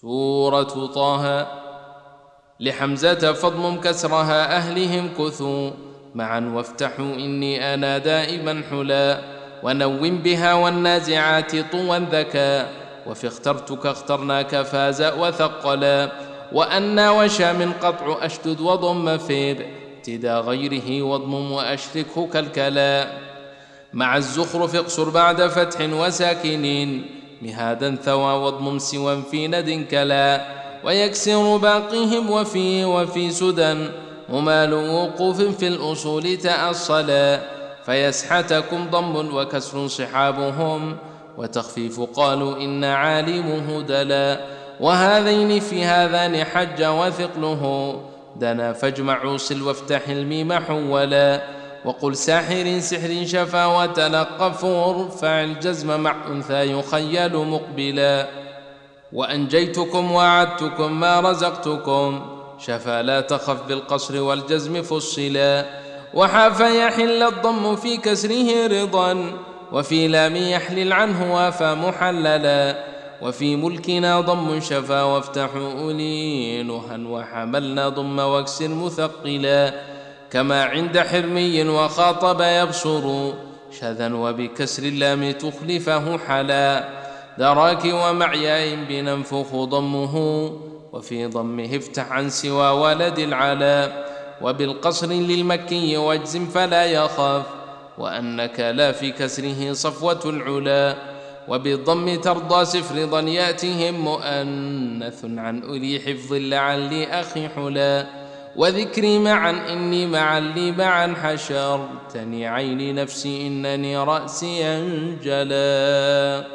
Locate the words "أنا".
7.74-7.98